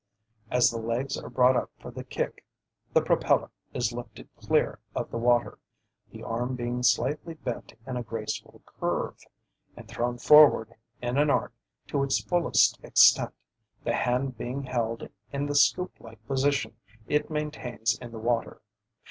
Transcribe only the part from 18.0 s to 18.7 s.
the water.